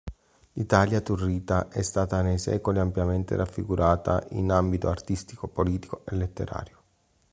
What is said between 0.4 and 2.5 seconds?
L'Italia turrita è stata nei